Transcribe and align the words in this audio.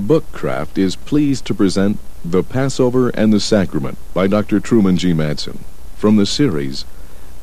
Bookcraft 0.00 0.76
is 0.76 0.94
pleased 0.94 1.46
to 1.46 1.54
present 1.54 1.98
The 2.22 2.42
Passover 2.42 3.08
and 3.10 3.32
the 3.32 3.40
Sacrament 3.40 3.96
by 4.12 4.26
Dr. 4.26 4.60
Truman 4.60 4.98
G. 4.98 5.14
Madsen 5.14 5.60
from 5.96 6.16
the 6.16 6.26
series 6.26 6.84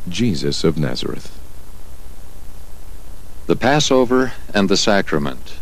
Jesus 0.07 0.63
of 0.63 0.77
Nazareth. 0.77 1.39
The 3.47 3.55
Passover 3.55 4.33
and 4.53 4.69
the 4.69 4.77
Sacrament. 4.77 5.55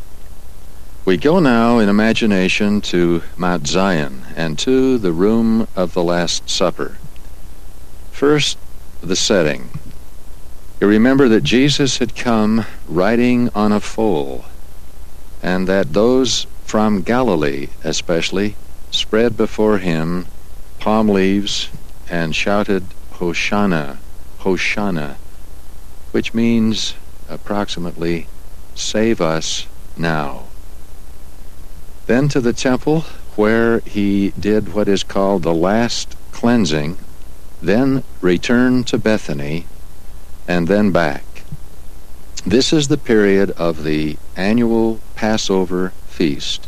We 1.06 1.16
go 1.16 1.40
now 1.40 1.80
in 1.80 1.88
imagination 1.88 2.82
to 2.82 3.24
Mount 3.38 3.68
Zion 3.68 4.24
and 4.36 4.60
to 4.60 4.98
the 4.98 5.14
room 5.14 5.70
of 5.78 5.94
the 5.94 6.04
Last 6.04 6.50
Supper. 6.50 6.98
First, 8.12 8.58
the 9.00 9.16
setting. 9.16 9.70
You 10.82 10.88
remember 10.88 11.30
that 11.30 11.44
Jesus 11.44 12.00
had 12.00 12.18
come 12.18 12.66
riding 12.86 13.48
on 13.56 13.72
a 13.72 13.80
foal, 13.80 14.44
and 15.42 15.68
that 15.70 15.94
those 15.94 16.48
from 16.72 17.02
Galilee 17.02 17.68
especially 17.84 18.56
spread 18.92 19.36
before 19.36 19.80
him 19.80 20.26
palm 20.80 21.10
leaves 21.10 21.68
and 22.10 22.34
shouted, 22.34 22.82
Hosanna, 23.12 24.00
Hosanna, 24.38 25.18
which 26.12 26.34
means 26.34 26.94
approximately, 27.28 28.26
Save 28.74 29.20
us 29.20 29.68
now. 29.98 30.44
Then 32.08 32.30
to 32.30 32.40
the 32.40 32.54
temple, 32.54 33.02
where 33.36 33.80
he 33.80 34.32
did 34.40 34.74
what 34.74 34.88
is 34.88 35.04
called 35.04 35.44
the 35.44 35.54
last 35.54 36.16
cleansing, 36.32 36.98
then 37.62 38.02
returned 38.22 38.88
to 38.88 38.98
Bethany, 38.98 39.66
and 40.48 40.70
then 40.70 40.92
back. 40.92 41.44
This 42.46 42.72
is 42.72 42.88
the 42.88 42.98
period 42.98 43.52
of 43.52 43.84
the 43.84 44.16
annual 44.38 45.02
Passover 45.18 45.92
feast, 46.22 46.68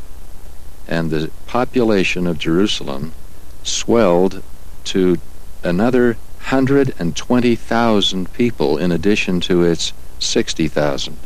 and 0.87 1.11
the 1.11 1.29
population 1.45 2.25
of 2.25 2.39
Jerusalem 2.39 3.13
swelled 3.61 4.41
to 4.83 5.19
another 5.61 6.17
120,000 6.49 8.33
people 8.33 8.79
in 8.79 8.91
addition 8.91 9.39
to 9.41 9.61
its 9.61 9.93
60,000, 10.17 11.19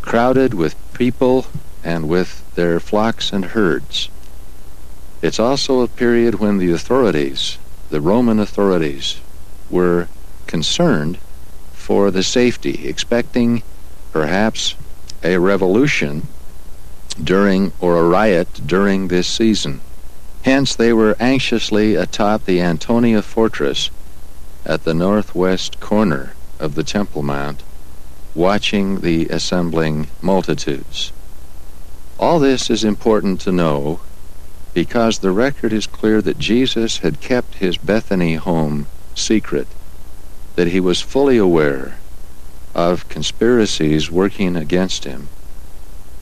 crowded 0.00 0.54
with 0.54 0.74
people 0.94 1.44
and 1.84 2.08
with 2.08 2.42
their 2.54 2.80
flocks 2.80 3.34
and 3.34 3.44
herds. 3.56 4.08
It's 5.20 5.38
also 5.38 5.80
a 5.80 5.88
period 5.88 6.36
when 6.36 6.56
the 6.56 6.72
authorities, 6.72 7.58
the 7.90 8.00
Roman 8.00 8.38
authorities, 8.38 9.20
were 9.68 10.08
concerned 10.46 11.18
for 11.74 12.10
the 12.10 12.22
safety, 12.22 12.88
expecting 12.88 13.62
perhaps 14.10 14.74
a 15.22 15.36
revolution 15.36 16.26
during 17.22 17.72
or 17.80 17.98
a 17.98 18.08
riot 18.08 18.48
during 18.66 19.08
this 19.08 19.26
season. 19.26 19.80
Hence, 20.42 20.74
they 20.74 20.92
were 20.92 21.16
anxiously 21.20 21.94
atop 21.94 22.44
the 22.44 22.60
Antonia 22.60 23.22
fortress 23.22 23.90
at 24.64 24.84
the 24.84 24.94
northwest 24.94 25.80
corner 25.80 26.34
of 26.58 26.74
the 26.74 26.84
Temple 26.84 27.22
Mount, 27.22 27.62
watching 28.34 29.00
the 29.00 29.26
assembling 29.28 30.08
multitudes. 30.22 31.12
All 32.18 32.38
this 32.38 32.70
is 32.70 32.84
important 32.84 33.40
to 33.42 33.52
know 33.52 34.00
because 34.72 35.18
the 35.18 35.30
record 35.30 35.72
is 35.72 35.86
clear 35.86 36.22
that 36.22 36.38
Jesus 36.38 36.98
had 36.98 37.20
kept 37.20 37.56
his 37.56 37.76
Bethany 37.76 38.34
home 38.34 38.86
secret, 39.14 39.66
that 40.56 40.68
he 40.68 40.80
was 40.80 41.00
fully 41.00 41.38
aware 41.38 41.98
of 42.74 43.08
conspiracies 43.08 44.10
working 44.10 44.56
against 44.56 45.04
him, 45.04 45.28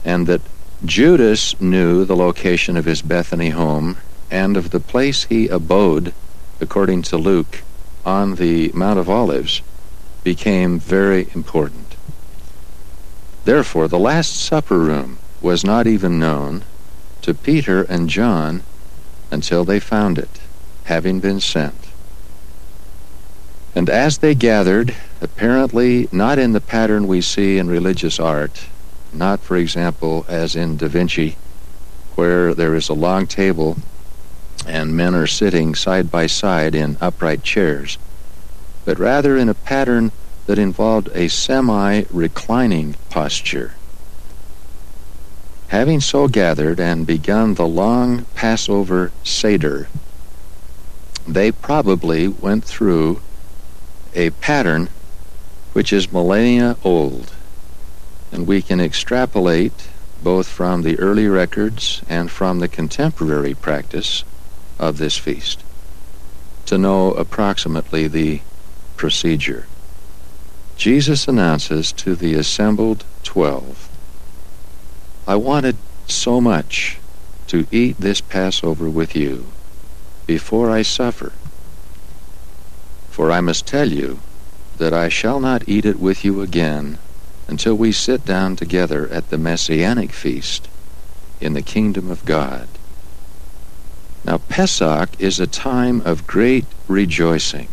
and 0.03 0.25
that 0.27 0.41
Judas 0.85 1.59
knew 1.59 2.05
the 2.05 2.15
location 2.15 2.77
of 2.77 2.85
his 2.85 3.01
Bethany 3.01 3.49
home 3.49 3.97
and 4.31 4.55
of 4.55 4.69
the 4.69 4.79
place 4.79 5.25
he 5.25 5.49
abode, 5.49 6.13
according 6.61 7.01
to 7.03 7.17
Luke, 7.17 7.63
on 8.05 8.35
the 8.35 8.71
Mount 8.73 8.97
of 8.97 9.09
Olives, 9.09 9.61
became 10.23 10.79
very 10.79 11.27
important. 11.35 11.95
Therefore, 13.43 13.89
the 13.89 13.99
Last 13.99 14.39
Supper 14.39 14.79
room 14.79 15.17
was 15.41 15.65
not 15.65 15.85
even 15.85 16.17
known 16.17 16.63
to 17.23 17.33
Peter 17.33 17.83
and 17.83 18.09
John 18.09 18.63
until 19.31 19.65
they 19.65 19.81
found 19.81 20.17
it, 20.17 20.39
having 20.85 21.19
been 21.19 21.41
sent. 21.41 21.89
And 23.75 23.89
as 23.89 24.19
they 24.19 24.33
gathered, 24.33 24.95
apparently 25.19 26.07
not 26.13 26.39
in 26.39 26.53
the 26.53 26.61
pattern 26.61 27.05
we 27.05 27.19
see 27.19 27.57
in 27.57 27.67
religious 27.67 28.17
art, 28.17 28.65
not, 29.13 29.39
for 29.39 29.57
example, 29.57 30.25
as 30.27 30.55
in 30.55 30.77
Da 30.77 30.87
Vinci, 30.87 31.37
where 32.15 32.53
there 32.53 32.75
is 32.75 32.89
a 32.89 32.93
long 32.93 33.25
table 33.27 33.77
and 34.67 34.95
men 34.95 35.15
are 35.15 35.27
sitting 35.27 35.73
side 35.73 36.11
by 36.11 36.27
side 36.27 36.75
in 36.75 36.97
upright 37.01 37.43
chairs, 37.43 37.97
but 38.85 38.99
rather 38.99 39.37
in 39.37 39.49
a 39.49 39.53
pattern 39.53 40.11
that 40.45 40.59
involved 40.59 41.09
a 41.13 41.27
semi 41.27 42.03
reclining 42.11 42.95
posture. 43.09 43.73
Having 45.69 46.01
so 46.01 46.27
gathered 46.27 46.79
and 46.79 47.05
begun 47.05 47.53
the 47.53 47.67
long 47.67 48.25
Passover 48.35 49.11
Seder, 49.23 49.87
they 51.27 51.51
probably 51.51 52.27
went 52.27 52.65
through 52.65 53.21
a 54.15 54.31
pattern 54.31 54.89
which 55.73 55.93
is 55.93 56.11
millennia 56.11 56.75
old 56.83 57.33
and 58.31 58.47
we 58.47 58.61
can 58.61 58.79
extrapolate 58.79 59.89
both 60.23 60.47
from 60.47 60.81
the 60.81 60.99
early 60.99 61.27
records 61.27 62.01
and 62.09 62.29
from 62.29 62.59
the 62.59 62.67
contemporary 62.67 63.53
practice 63.53 64.23
of 64.77 64.97
this 64.97 65.17
feast 65.17 65.63
to 66.65 66.77
know 66.77 67.11
approximately 67.13 68.07
the 68.07 68.41
procedure. 68.95 69.65
Jesus 70.77 71.27
announces 71.27 71.91
to 71.93 72.15
the 72.15 72.35
assembled 72.35 73.03
twelve, 73.23 73.89
I 75.27 75.35
wanted 75.35 75.77
so 76.07 76.39
much 76.39 76.99
to 77.47 77.65
eat 77.71 77.97
this 77.97 78.21
Passover 78.21 78.89
with 78.89 79.15
you 79.15 79.47
before 80.27 80.69
I 80.69 80.83
suffer. 80.83 81.33
For 83.09 83.31
I 83.31 83.41
must 83.41 83.65
tell 83.65 83.91
you 83.91 84.19
that 84.77 84.93
I 84.93 85.09
shall 85.09 85.39
not 85.39 85.67
eat 85.67 85.85
it 85.85 85.99
with 85.99 86.23
you 86.23 86.41
again 86.41 86.99
until 87.49 87.73
we 87.73 87.91
sit 87.91 88.23
down 88.25 88.55
together 88.55 89.09
at 89.09 89.31
the 89.31 89.37
Messianic 89.37 90.11
feast 90.11 90.69
in 91.41 91.53
the 91.53 91.63
kingdom 91.63 92.11
of 92.11 92.23
God. 92.23 92.67
Now, 94.23 94.37
Pesach 94.37 95.09
is 95.17 95.39
a 95.39 95.47
time 95.47 96.01
of 96.05 96.27
great 96.27 96.65
rejoicing. 96.87 97.67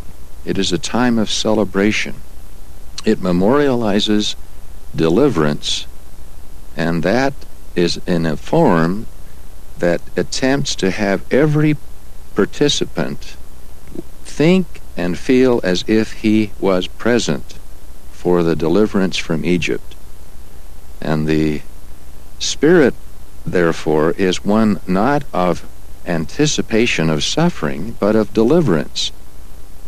It 0.46 0.56
is 0.56 0.72
a 0.72 0.78
time 0.78 1.18
of 1.18 1.30
celebration. 1.30 2.14
It 3.04 3.20
memorializes 3.20 4.34
deliverance, 4.94 5.86
and 6.74 7.02
that 7.02 7.34
is 7.74 8.00
in 8.06 8.24
a 8.24 8.38
form 8.38 9.06
that 9.78 10.00
attempts 10.16 10.74
to 10.76 10.90
have 10.90 11.30
every 11.30 11.76
participant 12.34 13.36
think 14.24 14.80
and 14.96 15.18
feel 15.18 15.60
as 15.62 15.84
if 15.86 16.12
he 16.12 16.52
was 16.58 16.86
present 16.86 17.58
for 18.26 18.42
the 18.42 18.56
deliverance 18.56 19.16
from 19.16 19.44
Egypt. 19.44 19.94
And 21.00 21.28
the 21.28 21.60
Spirit, 22.40 22.92
therefore, 23.46 24.10
is 24.18 24.44
one 24.44 24.80
not 24.84 25.22
of 25.32 25.64
anticipation 26.04 27.08
of 27.08 27.22
suffering, 27.22 27.96
but 28.00 28.16
of 28.16 28.34
deliverance. 28.34 29.12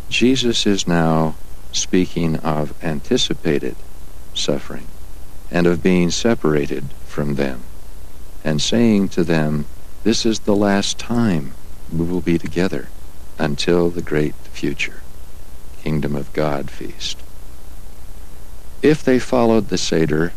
Jesus 0.09 0.69
is 0.69 0.87
now 0.87 1.35
speaking 1.73 2.37
of 2.37 2.73
anticipated 2.81 3.75
suffering 4.35 4.87
and 5.51 5.67
of 5.67 5.83
being 5.83 6.09
separated 6.09 6.85
from 7.09 7.35
them 7.35 7.65
and 8.45 8.63
saying 8.63 9.09
to 9.09 9.25
them, 9.25 9.65
This 10.05 10.25
is 10.25 10.39
the 10.39 10.55
last 10.55 10.97
time 10.97 11.55
we 11.93 12.07
will 12.07 12.21
be 12.21 12.39
together 12.39 12.87
until 13.37 13.91
the 13.91 14.01
great 14.01 14.37
future 14.53 15.03
Kingdom 15.83 16.15
of 16.15 16.33
God 16.33 16.71
feast 16.71 17.19
if 18.83 19.03
they 19.03 19.19
followed 19.19 19.69
the 19.69 19.79
Seder, 19.79 20.33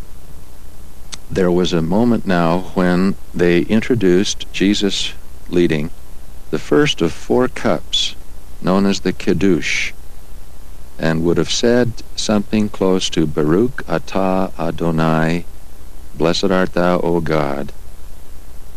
there 1.29 1.51
was 1.51 1.73
a 1.73 1.81
moment 1.81 2.25
now 2.25 2.59
when 2.73 3.15
they 3.33 3.61
introduced 3.61 4.51
Jesus 4.51 5.13
leading 5.49 5.89
the 6.49 6.59
first 6.59 7.01
of 7.01 7.13
four 7.13 7.47
cups, 7.47 8.15
known 8.61 8.85
as 8.85 9.01
the 9.01 9.13
Kiddush, 9.13 9.93
and 10.99 11.23
would 11.23 11.37
have 11.37 11.51
said 11.51 12.03
something 12.15 12.67
close 12.67 13.09
to 13.09 13.25
Baruch 13.25 13.83
atah 13.85 14.51
Adonai, 14.59 15.45
blessed 16.15 16.51
art 16.51 16.73
thou, 16.73 16.99
O 16.99 17.21
God, 17.21 17.71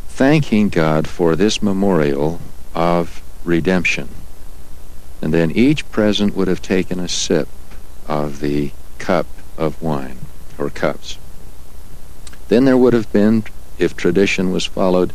thanking 0.08 0.68
God 0.68 1.08
for 1.08 1.34
this 1.34 1.60
memorial 1.60 2.40
of 2.74 3.22
redemption. 3.44 4.08
And 5.20 5.34
then 5.34 5.50
each 5.50 5.90
present 5.90 6.36
would 6.36 6.48
have 6.48 6.62
taken 6.62 7.00
a 7.00 7.08
sip 7.08 7.48
of 8.06 8.40
the 8.40 8.70
cup 8.98 9.26
of 9.56 9.80
wine 9.82 10.18
or 10.58 10.70
cups. 10.70 11.18
Then 12.48 12.64
there 12.64 12.76
would 12.76 12.92
have 12.92 13.12
been 13.12 13.44
if 13.78 13.96
tradition 13.96 14.52
was 14.52 14.64
followed, 14.64 15.12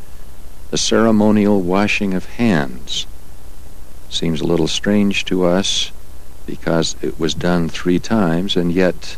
a 0.72 0.78
ceremonial 0.78 1.62
washing 1.62 2.14
of 2.14 2.26
hands. 2.26 3.06
Seems 4.10 4.42
a 4.42 4.48
little 4.48 4.68
strange 4.68 5.26
to 5.26 5.46
us 5.46 5.92
because 6.46 6.96
it 7.02 7.20
was 7.20 7.34
done 7.34 7.70
three 7.70 8.00
times, 8.00 8.56
and 8.56 8.72
yet 8.72 9.18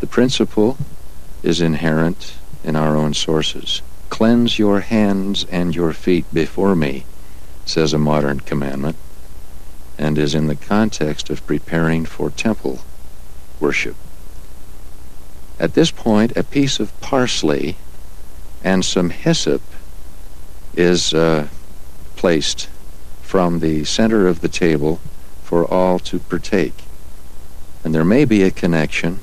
the 0.00 0.06
principle 0.06 0.78
is 1.42 1.60
inherent 1.60 2.34
in 2.64 2.76
our 2.76 2.96
own 2.96 3.12
sources. 3.12 3.82
Cleanse 4.08 4.58
your 4.58 4.80
hands 4.80 5.44
and 5.50 5.74
your 5.74 5.92
feet 5.92 6.24
before 6.32 6.74
me, 6.74 7.04
says 7.64 7.92
a 7.92 7.98
modern 7.98 8.40
commandment, 8.40 8.96
and 9.98 10.16
is 10.16 10.34
in 10.34 10.46
the 10.46 10.56
context 10.56 11.28
of 11.30 11.46
preparing 11.46 12.04
for 12.04 12.30
temple 12.30 12.80
worship. 13.58 13.96
At 15.60 15.74
this 15.74 15.90
point, 15.90 16.34
a 16.38 16.42
piece 16.42 16.80
of 16.80 16.98
parsley 17.02 17.76
and 18.64 18.82
some 18.82 19.10
hyssop 19.10 19.60
is 20.74 21.12
uh, 21.12 21.48
placed 22.16 22.70
from 23.20 23.58
the 23.58 23.84
center 23.84 24.26
of 24.26 24.40
the 24.40 24.48
table 24.48 25.00
for 25.44 25.66
all 25.66 25.98
to 25.98 26.18
partake. 26.18 26.84
And 27.84 27.94
there 27.94 28.06
may 28.06 28.24
be 28.24 28.42
a 28.42 28.50
connection 28.50 29.20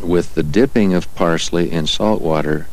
with 0.00 0.34
the 0.34 0.42
dipping 0.42 0.94
of 0.94 1.14
parsley 1.14 1.70
in 1.70 1.86
salt 1.86 2.22
water 2.22 2.66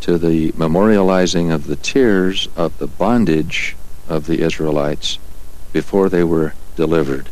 to 0.00 0.16
the 0.16 0.52
memorializing 0.52 1.52
of 1.52 1.66
the 1.66 1.76
tears 1.76 2.48
of 2.56 2.78
the 2.78 2.86
bondage 2.86 3.76
of 4.08 4.26
the 4.26 4.40
Israelites 4.40 5.18
before 5.74 6.08
they 6.08 6.24
were 6.24 6.54
delivered. 6.74 7.28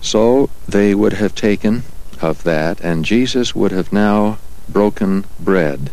So 0.00 0.48
they 0.66 0.94
would 0.94 1.14
have 1.14 1.34
taken 1.34 1.82
of 2.22 2.42
that, 2.44 2.80
and 2.80 3.04
Jesus 3.04 3.54
would 3.54 3.72
have 3.72 3.92
now 3.92 4.38
broken 4.68 5.24
bread, 5.38 5.90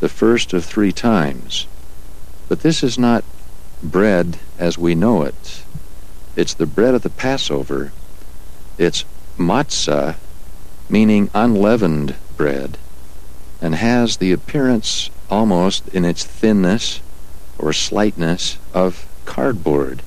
the 0.00 0.08
first 0.08 0.52
of 0.52 0.64
three 0.64 0.92
times. 0.92 1.66
But 2.48 2.60
this 2.60 2.82
is 2.82 2.98
not 2.98 3.24
bread 3.82 4.38
as 4.58 4.78
we 4.78 4.94
know 4.94 5.22
it. 5.22 5.62
It's 6.36 6.54
the 6.54 6.66
bread 6.66 6.94
of 6.94 7.02
the 7.02 7.10
Passover. 7.10 7.92
It's 8.78 9.04
matzah, 9.38 10.16
meaning 10.88 11.30
unleavened 11.34 12.14
bread, 12.36 12.76
and 13.60 13.74
has 13.74 14.16
the 14.16 14.32
appearance 14.32 15.10
almost 15.30 15.88
in 15.88 16.04
its 16.04 16.24
thinness 16.24 17.00
or 17.58 17.72
slightness 17.72 18.58
of 18.72 19.06
cardboard. 19.24 20.02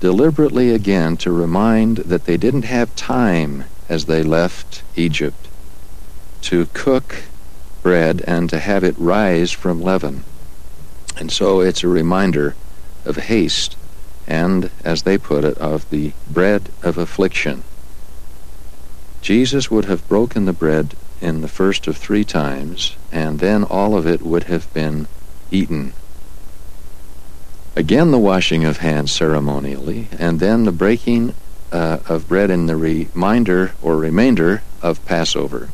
Deliberately 0.00 0.70
again 0.70 1.16
to 1.18 1.30
remind 1.30 1.98
that 1.98 2.24
they 2.24 2.36
didn't 2.36 2.64
have 2.64 2.94
time 2.96 3.64
as 3.88 4.06
they 4.06 4.22
left 4.22 4.82
Egypt 4.96 5.48
to 6.42 6.66
cook 6.72 7.24
bread 7.82 8.22
and 8.26 8.48
to 8.50 8.58
have 8.58 8.84
it 8.84 8.94
rise 8.98 9.52
from 9.52 9.82
leaven. 9.82 10.24
And 11.16 11.30
so 11.30 11.60
it's 11.60 11.82
a 11.82 11.88
reminder 11.88 12.54
of 13.04 13.16
haste 13.16 13.76
and, 14.26 14.70
as 14.84 15.02
they 15.02 15.18
put 15.18 15.44
it, 15.44 15.56
of 15.58 15.88
the 15.90 16.12
bread 16.30 16.70
of 16.82 16.96
affliction. 16.98 17.62
Jesus 19.20 19.70
would 19.70 19.84
have 19.84 20.08
broken 20.08 20.44
the 20.44 20.52
bread 20.52 20.94
in 21.20 21.40
the 21.40 21.48
first 21.48 21.86
of 21.86 21.96
three 21.96 22.24
times, 22.24 22.96
and 23.12 23.38
then 23.38 23.64
all 23.64 23.96
of 23.96 24.06
it 24.06 24.22
would 24.22 24.44
have 24.44 24.72
been 24.74 25.06
eaten. 25.50 25.92
Again, 27.76 28.10
the 28.10 28.18
washing 28.18 28.64
of 28.64 28.78
hands 28.78 29.12
ceremonially, 29.12 30.08
and 30.18 30.40
then 30.40 30.64
the 30.64 30.72
breaking 30.72 31.34
uh, 31.74 31.98
of 32.08 32.28
bread 32.28 32.50
in 32.50 32.66
the 32.66 32.76
reminder 32.76 33.72
or 33.82 33.96
remainder 33.96 34.62
of 34.80 35.04
Passover. 35.06 35.70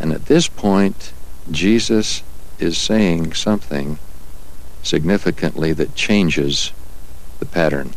And 0.00 0.12
at 0.12 0.26
this 0.26 0.48
point, 0.48 1.12
Jesus 1.48 2.24
is 2.58 2.76
saying 2.76 3.34
something 3.34 4.00
significantly 4.82 5.72
that 5.74 5.94
changes 5.94 6.72
the 7.38 7.46
pattern. 7.46 7.94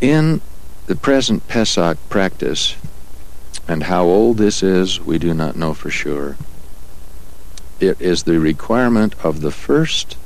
In 0.00 0.40
the 0.86 0.94
present 0.94 1.48
Pesach 1.48 1.98
practice, 2.08 2.76
and 3.66 3.82
how 3.82 4.04
old 4.04 4.36
this 4.38 4.62
is, 4.62 5.00
we 5.00 5.18
do 5.18 5.34
not 5.34 5.56
know 5.56 5.74
for 5.74 5.90
sure. 5.90 6.36
It 7.80 8.00
is 8.00 8.22
the 8.22 8.38
requirement 8.38 9.16
of 9.24 9.40
the 9.40 9.50
first 9.50 10.16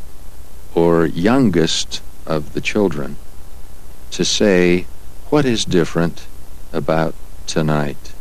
or 0.75 1.07
youngest 1.07 2.03
of 2.27 2.53
the 2.53 2.61
children 2.61 3.17
to 4.11 4.27
say, 4.27 4.87
What 5.33 5.47
is 5.47 5.65
different 5.65 6.27
about 6.75 7.15
tonight? 7.47 8.13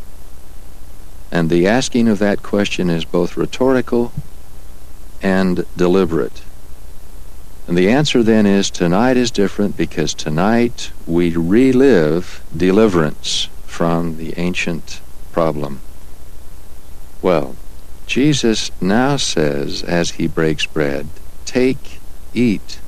And 1.30 1.50
the 1.50 1.66
asking 1.66 2.08
of 2.08 2.18
that 2.20 2.42
question 2.42 2.88
is 2.88 3.04
both 3.04 3.36
rhetorical 3.36 4.12
and 5.20 5.66
deliberate. 5.76 6.40
And 7.68 7.76
the 7.76 7.90
answer 7.90 8.22
then 8.22 8.46
is 8.46 8.70
tonight 8.70 9.18
is 9.18 9.30
different 9.30 9.76
because 9.76 10.14
tonight 10.14 10.90
we 11.06 11.36
relive 11.36 12.42
deliverance 12.56 13.50
from 13.66 14.16
the 14.16 14.32
ancient 14.38 15.02
problem. 15.32 15.82
Well, 17.20 17.56
Jesus 18.06 18.70
now 18.80 19.18
says 19.18 19.82
as 19.82 20.12
he 20.12 20.26
breaks 20.28 20.64
bread, 20.64 21.08
Take, 21.44 22.00
eat. 22.32 22.80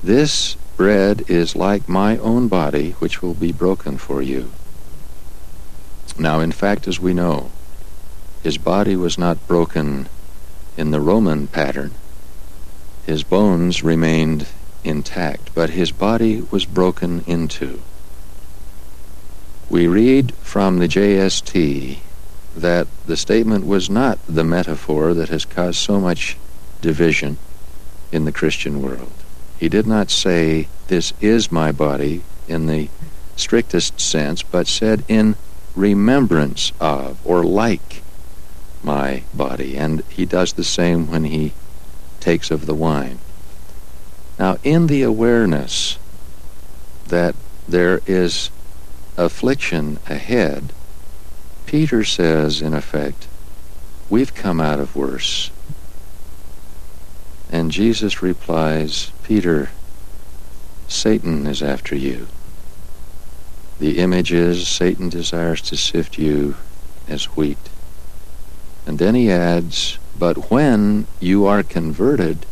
This 0.00 0.56
bread 0.76 1.24
is 1.28 1.56
like 1.56 1.88
my 1.88 2.18
own 2.18 2.48
body, 2.48 2.92
which 2.92 3.22
will 3.22 3.34
be 3.34 3.52
broken 3.52 3.96
for 3.96 4.20
you. 4.20 4.50
Now, 6.18 6.40
in 6.40 6.52
fact, 6.52 6.86
as 6.86 7.00
we 7.00 7.14
know, 7.14 7.50
his 8.42 8.58
body 8.58 8.96
was 8.96 9.18
not 9.18 9.46
broken 9.48 10.08
in 10.76 10.90
the 10.90 11.00
Roman 11.00 11.46
pattern. 11.46 11.92
His 13.04 13.22
bones 13.22 13.82
remained 13.82 14.46
intact, 14.84 15.54
but 15.54 15.70
his 15.70 15.92
body 15.92 16.42
was 16.50 16.64
broken 16.64 17.24
into. 17.26 17.82
We 19.68 19.86
read 19.86 20.34
from 20.36 20.78
the 20.78 20.88
JST 20.88 21.98
that 22.56 22.86
the 23.06 23.16
statement 23.16 23.66
was 23.66 23.90
not 23.90 24.18
the 24.28 24.44
metaphor 24.44 25.12
that 25.14 25.28
has 25.28 25.44
caused 25.44 25.78
so 25.78 26.00
much 26.00 26.36
division 26.80 27.36
in 28.12 28.24
the 28.24 28.32
Christian 28.32 28.80
world. 28.80 29.12
He 29.58 29.68
did 29.68 29.86
not 29.86 30.10
say, 30.10 30.68
This 30.88 31.12
is 31.20 31.50
my 31.50 31.72
body 31.72 32.22
in 32.46 32.66
the 32.66 32.88
strictest 33.36 34.00
sense, 34.00 34.42
but 34.42 34.66
said, 34.66 35.04
In 35.08 35.36
remembrance 35.74 36.72
of 36.80 37.18
or 37.24 37.44
like 37.44 38.02
my 38.82 39.22
body. 39.34 39.76
And 39.76 40.02
he 40.08 40.26
does 40.26 40.54
the 40.54 40.64
same 40.64 41.10
when 41.10 41.24
he 41.24 41.52
takes 42.20 42.50
of 42.50 42.66
the 42.66 42.74
wine. 42.74 43.18
Now, 44.38 44.58
in 44.62 44.86
the 44.86 45.02
awareness 45.02 45.98
that 47.08 47.34
there 47.68 48.00
is 48.06 48.50
affliction 49.16 49.98
ahead, 50.06 50.72
Peter 51.66 52.04
says, 52.04 52.60
in 52.60 52.74
effect, 52.74 53.26
We've 54.08 54.34
come 54.34 54.60
out 54.60 54.78
of 54.78 54.94
worse. 54.94 55.50
And 57.50 57.70
Jesus 57.70 58.22
replies, 58.22 59.12
Peter, 59.22 59.70
Satan 60.88 61.46
is 61.46 61.62
after 61.62 61.94
you. 61.94 62.26
The 63.78 63.98
image 63.98 64.32
is 64.32 64.68
Satan 64.68 65.08
desires 65.08 65.60
to 65.62 65.76
sift 65.76 66.18
you 66.18 66.56
as 67.08 67.24
wheat. 67.36 67.58
And 68.86 68.98
then 68.98 69.14
he 69.14 69.30
adds, 69.30 69.98
But 70.18 70.50
when 70.50 71.06
you 71.20 71.44
are 71.46 71.62
converted, 71.62 72.46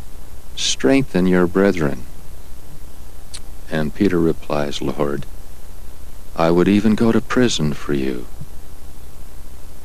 strengthen 0.56 1.26
your 1.26 1.46
brethren. 1.46 2.02
And 3.70 3.94
Peter 3.94 4.18
replies, 4.18 4.82
Lord, 4.82 5.26
I 6.36 6.50
would 6.50 6.68
even 6.68 6.94
go 6.94 7.12
to 7.12 7.20
prison 7.20 7.72
for 7.72 7.94
you. 7.94 8.26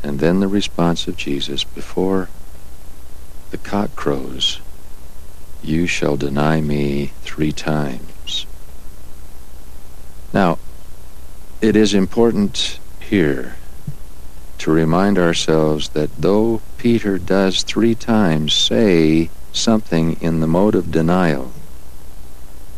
And 0.03 0.19
then 0.19 0.39
the 0.39 0.47
response 0.47 1.07
of 1.07 1.17
Jesus, 1.17 1.63
Before 1.63 2.29
the 3.51 3.57
cock 3.57 3.95
crows, 3.95 4.59
you 5.63 5.87
shall 5.87 6.17
deny 6.17 6.61
me 6.61 7.11
three 7.21 7.51
times. 7.51 8.45
Now, 10.33 10.57
it 11.61 11.75
is 11.75 11.93
important 11.93 12.79
here 12.99 13.55
to 14.59 14.71
remind 14.71 15.17
ourselves 15.17 15.89
that 15.89 16.15
though 16.17 16.61
Peter 16.77 17.17
does 17.17 17.63
three 17.63 17.95
times 17.95 18.53
say 18.53 19.29
something 19.51 20.17
in 20.21 20.39
the 20.39 20.47
mode 20.47 20.75
of 20.75 20.91
denial, 20.91 21.51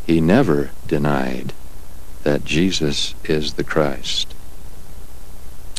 he 0.05 0.21
never 0.21 0.71
denied 0.87 1.53
that 2.23 2.45
Jesus 2.45 3.13
is 3.23 3.53
the 3.53 3.63
Christ. 3.63 4.33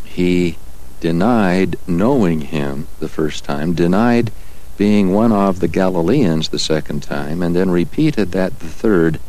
He 0.04 0.56
denied 1.00 1.76
knowing 1.86 2.42
him 2.42 2.86
the 3.00 3.08
first 3.08 3.44
time, 3.44 3.74
denied 3.74 4.30
being 4.76 5.12
one 5.12 5.32
of 5.32 5.60
the 5.60 5.68
Galileans 5.68 6.48
the 6.48 6.58
second 6.58 7.02
time, 7.02 7.42
and 7.42 7.54
then 7.54 7.70
repeated 7.70 8.32
that 8.32 8.58
the 8.58 8.68
third 8.68 9.20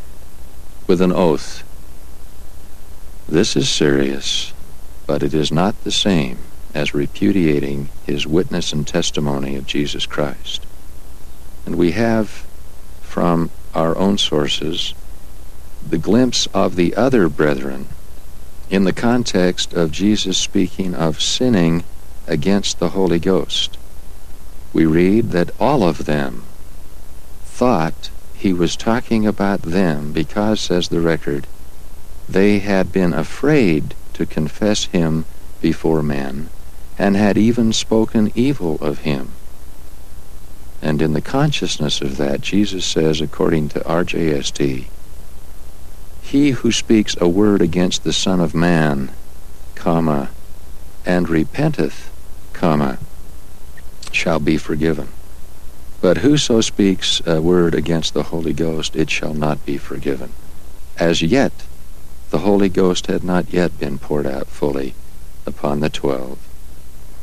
with 0.87 1.01
an 1.01 1.11
oath. 1.11 1.63
This 3.27 3.55
is 3.55 3.69
serious, 3.69 4.53
but 5.05 5.23
it 5.23 5.33
is 5.33 5.51
not 5.51 5.83
the 5.83 5.91
same 5.91 6.37
as 6.73 6.93
repudiating 6.93 7.89
his 8.05 8.25
witness 8.25 8.73
and 8.73 8.87
testimony 8.87 9.55
of 9.55 9.67
Jesus 9.67 10.05
Christ. 10.05 10.65
And 11.65 11.75
we 11.75 11.91
have 11.91 12.45
from 13.01 13.51
our 13.73 13.97
own 13.97 14.17
sources 14.17 14.93
the 15.87 15.97
glimpse 15.97 16.47
of 16.47 16.75
the 16.75 16.95
other 16.95 17.29
brethren 17.29 17.87
in 18.69 18.85
the 18.85 18.93
context 18.93 19.73
of 19.73 19.91
Jesus 19.91 20.37
speaking 20.37 20.95
of 20.95 21.21
sinning 21.21 21.83
against 22.27 22.79
the 22.79 22.89
Holy 22.89 23.19
Ghost. 23.19 23.77
We 24.73 24.85
read 24.85 25.31
that 25.31 25.51
all 25.59 25.83
of 25.83 26.05
them 26.05 26.43
thought 27.45 28.09
he 28.33 28.51
was 28.51 28.75
talking 28.75 29.25
about 29.25 29.61
them 29.61 30.11
because, 30.11 30.59
says 30.59 30.89
the 30.89 30.99
record, 30.99 31.47
they 32.27 32.59
had 32.59 32.91
been 32.91 33.13
afraid 33.13 33.93
to 34.13 34.25
confess 34.25 34.85
him 34.85 35.25
before 35.61 36.01
men 36.01 36.49
and 36.97 37.15
had 37.15 37.37
even 37.37 37.71
spoken 37.71 38.31
evil 38.35 38.77
of 38.81 38.99
him. 38.99 39.31
And 40.81 41.01
in 41.01 41.13
the 41.13 41.21
consciousness 41.21 42.01
of 42.01 42.17
that, 42.17 42.41
Jesus 42.41 42.85
says, 42.85 43.21
according 43.21 43.69
to 43.69 43.87
our 43.87 44.03
JST, 44.03 44.85
He 46.21 46.51
who 46.51 46.71
speaks 46.71 47.15
a 47.21 47.27
word 47.27 47.61
against 47.61 48.03
the 48.03 48.11
Son 48.11 48.39
of 48.39 48.53
Man, 48.53 49.11
comma, 49.75 50.29
and 51.05 51.29
repenteth, 51.29 52.09
comma, 52.51 52.97
shall 54.15 54.39
be 54.39 54.57
forgiven. 54.57 55.09
But 56.01 56.17
whoso 56.17 56.61
speaks 56.61 57.21
a 57.25 57.41
word 57.41 57.73
against 57.73 58.13
the 58.13 58.23
Holy 58.23 58.53
Ghost, 58.53 58.95
it 58.95 59.09
shall 59.09 59.33
not 59.33 59.65
be 59.65 59.77
forgiven. 59.77 60.33
As 60.97 61.21
yet, 61.21 61.53
the 62.29 62.39
Holy 62.39 62.69
Ghost 62.69 63.07
had 63.07 63.23
not 63.23 63.53
yet 63.53 63.79
been 63.79 63.97
poured 63.97 64.27
out 64.27 64.47
fully 64.47 64.95
upon 65.45 65.79
the 65.79 65.89
twelve. 65.89 66.37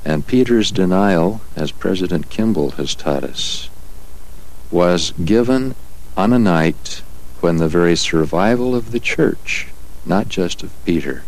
And 0.04 0.26
Peter's 0.26 0.70
denial, 0.70 1.42
as 1.56 1.72
President 1.72 2.30
Kimball 2.30 2.70
has 2.72 2.94
taught 2.94 3.24
us, 3.24 3.68
was 4.70 5.12
given 5.24 5.74
on 6.16 6.32
a 6.32 6.38
night 6.38 7.02
when 7.40 7.56
the 7.56 7.68
very 7.68 7.96
survival 7.96 8.74
of 8.74 8.92
the 8.92 9.00
church, 9.00 9.68
not 10.06 10.28
just 10.28 10.62
of 10.62 10.84
Peter, 10.84 11.24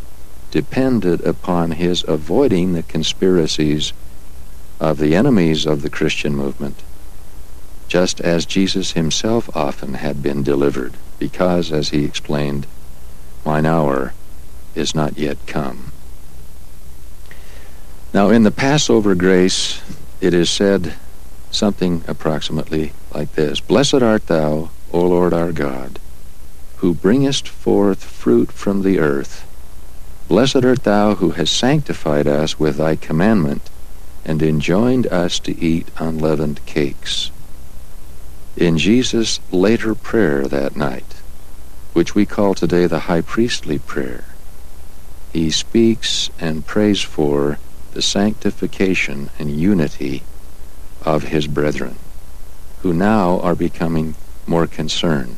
depended 0.51 1.21
upon 1.27 1.73
his 1.73 2.05
avoiding 2.07 2.73
the 2.73 2.83
conspiracies 2.83 3.93
of 4.83 4.99
the 4.99 5.15
enemies 5.15 5.65
of 5.65 5.83
the 5.83 5.89
Christian 5.89 6.35
movement, 6.35 6.83
just 7.87 8.21
as 8.21 8.45
Jesus 8.45 8.93
himself 8.93 9.49
often 9.57 9.95
had 9.95 10.21
been 10.21 10.43
delivered, 10.43 10.95
because, 11.21 11.71
as 11.71 11.91
he 11.91 12.05
explained, 12.05 12.67
mine 13.45 13.65
hour 13.65 14.13
is 14.75 14.93
not 14.93 15.17
yet 15.17 15.39
come. 15.47 15.93
Now, 18.13 18.31
in 18.31 18.43
the 18.43 18.51
Passover 18.51 19.15
grace, 19.15 19.81
it 20.21 20.35
is 20.35 20.51
said 20.51 20.95
something 21.53 22.03
approximately 22.09 22.93
like 23.15 23.37
this 23.37 23.61
Blessed 23.61 24.03
art 24.03 24.27
thou, 24.27 24.71
O 24.93 25.01
Lord 25.01 25.33
our 25.33 25.53
God, 25.53 26.01
who 26.79 26.93
bringest 26.93 27.47
forth 27.47 28.03
fruit 28.03 28.51
from 28.51 28.83
the 28.83 28.99
earth. 28.99 29.47
Blessed 30.27 30.65
art 30.65 30.83
thou 30.83 31.15
who 31.15 31.31
hast 31.31 31.57
sanctified 31.57 32.27
us 32.27 32.59
with 32.59 32.79
thy 32.79 32.97
commandment, 32.97 33.71
and 34.25 34.43
enjoined 34.43 35.07
us 35.09 35.39
to 35.41 35.59
eat 35.61 35.89
unleavened 35.99 36.65
cakes. 36.67 37.31
In 38.57 38.79
Jesus' 38.79 39.41
later 39.51 39.95
prayer 39.95 40.47
that 40.47 40.77
night, 40.77 41.21
which 41.93 42.15
we 42.15 42.27
call 42.27 42.55
today 42.55 42.87
the 42.87 43.01
high 43.01 43.21
priestly 43.21 43.79
prayer, 43.79 44.25
he 45.33 45.51
speaks 45.51 46.31
and 46.39 46.67
prays 46.67 47.01
for 47.01 47.59
the 47.93 48.03
sanctification 48.03 49.31
and 49.39 49.51
unity 49.51 50.23
of 51.03 51.25
his 51.25 51.47
brethren, 51.47 51.97
who 52.81 52.93
now 52.93 53.41
are 53.41 53.55
becoming 53.55 54.15
more 54.47 54.67
concerned. 54.67 55.37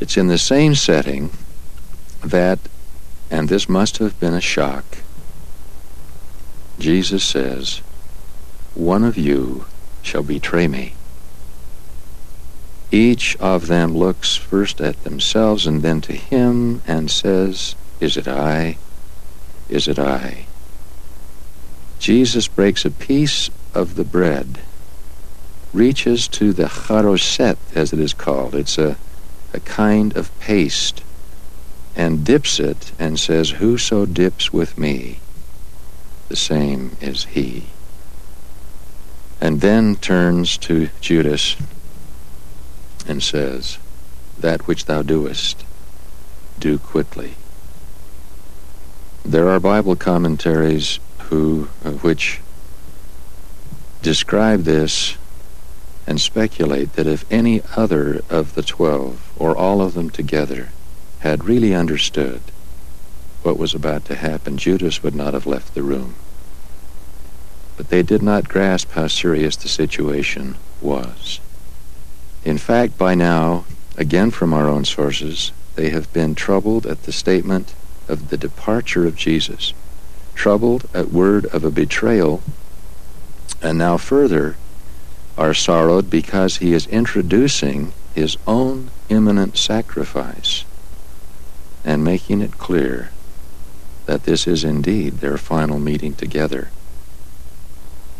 It's 0.00 0.16
in 0.16 0.28
the 0.28 0.38
same 0.38 0.74
setting 0.74 1.30
that, 2.22 2.58
and 3.30 3.48
this 3.48 3.68
must 3.68 3.98
have 3.98 4.18
been 4.20 4.34
a 4.34 4.40
shock, 4.40 4.98
Jesus 6.78 7.24
says, 7.24 7.78
One 8.74 9.04
of 9.04 9.16
you 9.16 9.66
shall 10.02 10.22
betray 10.22 10.68
me. 10.68 10.94
Each 12.90 13.36
of 13.36 13.66
them 13.66 13.96
looks 13.96 14.36
first 14.36 14.80
at 14.80 15.02
themselves 15.02 15.66
and 15.66 15.82
then 15.82 16.00
to 16.02 16.12
him 16.12 16.82
and 16.86 17.10
says, 17.10 17.74
Is 18.00 18.16
it 18.16 18.28
I? 18.28 18.78
Is 19.68 19.88
it 19.88 19.98
I? 19.98 20.46
Jesus 21.98 22.48
breaks 22.48 22.84
a 22.84 22.90
piece 22.90 23.50
of 23.72 23.94
the 23.94 24.04
bread, 24.04 24.60
reaches 25.72 26.28
to 26.28 26.52
the 26.52 26.66
charoset, 26.66 27.56
as 27.74 27.92
it 27.92 27.98
is 27.98 28.12
called. 28.12 28.54
It's 28.54 28.78
a, 28.78 28.96
a 29.52 29.60
kind 29.60 30.16
of 30.16 30.38
paste, 30.38 31.02
and 31.96 32.24
dips 32.24 32.60
it 32.60 32.92
and 32.98 33.18
says, 33.18 33.52
Whoso 33.52 34.04
dips 34.06 34.52
with 34.52 34.76
me, 34.76 35.18
the 36.34 36.40
same 36.40 36.96
is 37.00 37.26
he. 37.26 37.66
And 39.40 39.60
then 39.60 39.94
turns 39.94 40.58
to 40.66 40.88
Judas 41.00 41.54
and 43.06 43.22
says, 43.22 43.78
That 44.36 44.66
which 44.66 44.86
thou 44.86 45.02
doest, 45.02 45.64
do 46.58 46.78
quickly. 46.78 47.34
There 49.24 49.48
are 49.48 49.60
Bible 49.60 49.94
commentaries 49.94 50.98
who 51.30 51.68
which 52.02 52.40
describe 54.02 54.64
this 54.64 55.16
and 56.04 56.20
speculate 56.20 56.94
that 56.94 57.06
if 57.06 57.24
any 57.30 57.62
other 57.76 58.22
of 58.28 58.56
the 58.56 58.64
twelve, 58.64 59.32
or 59.36 59.56
all 59.56 59.80
of 59.80 59.94
them 59.94 60.10
together, 60.10 60.70
had 61.20 61.44
really 61.44 61.76
understood 61.76 62.40
what 63.44 63.56
was 63.56 63.72
about 63.72 64.04
to 64.06 64.16
happen, 64.16 64.58
Judas 64.58 65.00
would 65.00 65.14
not 65.14 65.32
have 65.32 65.46
left 65.46 65.74
the 65.74 65.82
room. 65.84 66.16
But 67.76 67.88
they 67.88 68.02
did 68.02 68.22
not 68.22 68.48
grasp 68.48 68.92
how 68.92 69.08
serious 69.08 69.56
the 69.56 69.68
situation 69.68 70.56
was. 70.80 71.40
In 72.44 72.58
fact, 72.58 72.96
by 72.98 73.14
now, 73.14 73.64
again 73.96 74.30
from 74.30 74.52
our 74.52 74.68
own 74.68 74.84
sources, 74.84 75.52
they 75.74 75.90
have 75.90 76.12
been 76.12 76.34
troubled 76.34 76.86
at 76.86 77.02
the 77.02 77.12
statement 77.12 77.74
of 78.08 78.28
the 78.28 78.36
departure 78.36 79.06
of 79.06 79.16
Jesus 79.16 79.72
troubled 80.34 80.88
at 80.92 81.12
word 81.12 81.46
of 81.46 81.64
a 81.64 81.70
betrayal, 81.70 82.42
and 83.62 83.78
now 83.78 83.96
further 83.96 84.56
are 85.38 85.54
sorrowed 85.54 86.10
because 86.10 86.58
he 86.58 86.72
is 86.72 86.86
introducing 86.88 87.92
his 88.14 88.36
own 88.46 88.90
imminent 89.08 89.56
sacrifice 89.56 90.64
and 91.84 92.04
making 92.04 92.40
it 92.40 92.58
clear 92.58 93.10
that 94.06 94.24
this 94.24 94.46
is 94.46 94.64
indeed 94.64 95.14
their 95.14 95.38
final 95.38 95.78
meeting 95.78 96.14
together. 96.14 96.70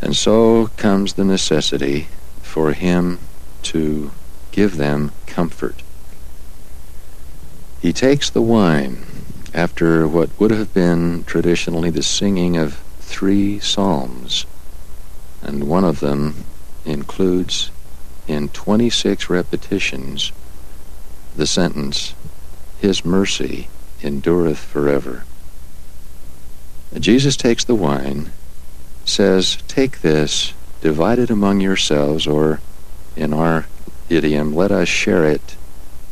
And 0.01 0.15
so 0.15 0.69
comes 0.77 1.13
the 1.13 1.23
necessity 1.23 2.07
for 2.41 2.73
him 2.73 3.19
to 3.63 4.11
give 4.51 4.77
them 4.77 5.11
comfort. 5.25 5.81
He 7.81 7.93
takes 7.93 8.29
the 8.29 8.41
wine 8.41 9.05
after 9.53 10.07
what 10.07 10.29
would 10.39 10.51
have 10.51 10.73
been 10.73 11.23
traditionally 11.23 11.89
the 11.89 12.03
singing 12.03 12.57
of 12.57 12.79
three 12.99 13.59
psalms, 13.59 14.45
and 15.41 15.67
one 15.67 15.83
of 15.83 15.99
them 15.99 16.45
includes 16.83 17.71
in 18.27 18.49
26 18.49 19.29
repetitions 19.29 20.31
the 21.35 21.45
sentence, 21.45 22.15
His 22.79 23.03
mercy 23.03 23.67
endureth 24.01 24.59
forever. 24.59 25.23
Jesus 26.97 27.35
takes 27.35 27.63
the 27.63 27.75
wine, 27.75 28.31
says, 29.05 29.57
Take 29.67 30.01
this, 30.01 30.53
divide 30.81 31.19
it 31.19 31.29
among 31.29 31.61
yourselves, 31.61 32.27
or 32.27 32.59
in 33.15 33.33
our 33.33 33.67
idiom, 34.09 34.53
let 34.53 34.71
us 34.71 34.87
share 34.89 35.25
it 35.25 35.55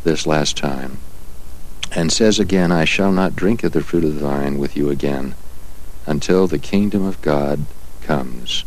this 0.04 0.26
last 0.26 0.56
time 0.56 1.00
and 1.96 2.12
says 2.12 2.40
again, 2.40 2.72
I 2.72 2.86
shall 2.86 3.12
not 3.12 3.36
drink 3.36 3.64
of 3.64 3.72
the 3.72 3.84
fruit 3.84 4.04
of 4.04 4.16
the 4.16 4.22
vine 4.22 4.58
with 4.58 4.76
you 4.76 4.90
again 4.90 5.36
until 6.06 6.48
the 6.48 6.60
kingdom 6.60 7.06
of 7.06 7.22
God 7.22 7.66
comes. 8.02 8.66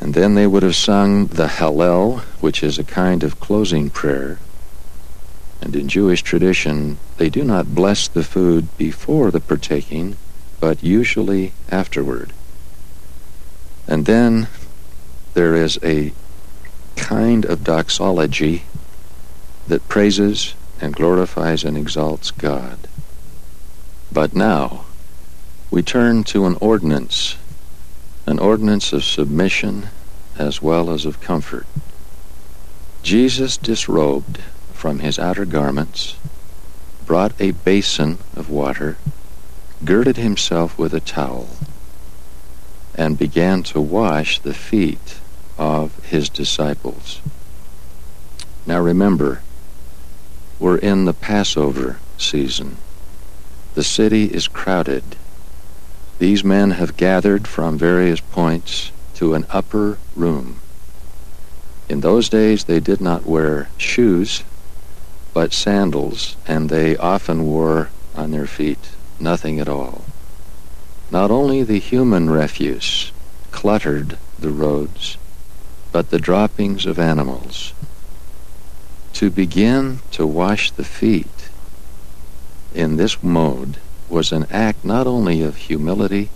And 0.00 0.14
then 0.14 0.34
they 0.34 0.46
would 0.46 0.62
have 0.62 0.74
sung 0.74 1.26
the 1.26 1.46
Hallel, 1.46 2.20
which 2.40 2.62
is 2.62 2.78
a 2.78 2.84
kind 2.84 3.22
of 3.22 3.38
closing 3.38 3.90
prayer. 3.90 4.38
And 5.60 5.76
in 5.76 5.88
Jewish 5.88 6.22
tradition, 6.22 6.98
they 7.18 7.28
do 7.28 7.44
not 7.44 7.74
bless 7.74 8.08
the 8.08 8.24
food 8.24 8.76
before 8.78 9.30
the 9.30 9.38
partaking, 9.38 10.16
but 10.58 10.82
usually 10.82 11.52
afterward. 11.70 12.32
And 13.86 14.06
then 14.06 14.48
there 15.34 15.54
is 15.54 15.78
a 15.82 16.12
kind 16.96 17.44
of 17.44 17.64
doxology 17.64 18.64
that 19.66 19.88
praises 19.88 20.54
and 20.80 20.94
glorifies 20.94 21.64
and 21.64 21.76
exalts 21.76 22.30
God. 22.30 22.78
But 24.10 24.34
now, 24.34 24.84
we 25.70 25.82
turn 25.82 26.24
to 26.24 26.44
an 26.46 26.56
ordinance, 26.60 27.36
an 28.26 28.38
ordinance 28.38 28.92
of 28.92 29.04
submission 29.04 29.88
as 30.38 30.60
well 30.60 30.90
as 30.90 31.04
of 31.04 31.20
comfort. 31.20 31.66
Jesus 33.02 33.56
disrobed 33.56 34.38
from 34.72 34.98
his 34.98 35.18
outer 35.18 35.44
garments, 35.44 36.16
brought 37.06 37.32
a 37.40 37.52
basin 37.52 38.18
of 38.36 38.50
water, 38.50 38.96
girded 39.84 40.16
himself 40.16 40.78
with 40.78 40.92
a 40.92 41.00
towel, 41.00 41.48
and 42.94 43.18
began 43.18 43.62
to 43.62 43.80
wash 43.80 44.38
the 44.38 44.54
feet 44.54 45.20
of 45.58 46.04
his 46.04 46.28
disciples. 46.28 47.20
Now 48.66 48.80
remember, 48.80 49.42
we're 50.58 50.78
in 50.78 51.04
the 51.04 51.12
Passover 51.12 51.98
season. 52.18 52.76
The 53.74 53.82
city 53.82 54.26
is 54.26 54.46
crowded. 54.48 55.02
These 56.18 56.44
men 56.44 56.72
have 56.72 56.96
gathered 56.96 57.48
from 57.48 57.78
various 57.78 58.20
points 58.20 58.92
to 59.14 59.34
an 59.34 59.46
upper 59.50 59.98
room. 60.14 60.60
In 61.88 62.00
those 62.00 62.28
days 62.28 62.64
they 62.64 62.80
did 62.80 63.00
not 63.00 63.26
wear 63.26 63.68
shoes, 63.76 64.44
but 65.34 65.52
sandals, 65.52 66.36
and 66.46 66.68
they 66.68 66.96
often 66.96 67.46
wore 67.46 67.90
on 68.14 68.30
their 68.30 68.46
feet 68.46 68.90
nothing 69.18 69.58
at 69.58 69.68
all. 69.68 70.04
Not 71.12 71.30
only 71.30 71.62
the 71.62 71.78
human 71.78 72.30
refuse 72.30 73.12
cluttered 73.50 74.16
the 74.38 74.48
roads, 74.48 75.18
but 75.92 76.08
the 76.08 76.18
droppings 76.18 76.86
of 76.86 76.98
animals. 76.98 77.74
To 79.12 79.28
begin 79.28 80.00
to 80.12 80.26
wash 80.26 80.70
the 80.70 80.86
feet 80.86 81.50
in 82.74 82.96
this 82.96 83.22
mode 83.22 83.76
was 84.08 84.32
an 84.32 84.46
act 84.50 84.86
not 84.86 85.06
only 85.06 85.42
of 85.42 85.56
humility, 85.56 86.30